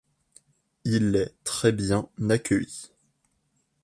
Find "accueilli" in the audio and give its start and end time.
2.27-2.89